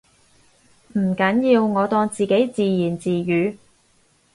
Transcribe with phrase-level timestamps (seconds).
[0.93, 3.55] 唔緊要，我當自己自言自語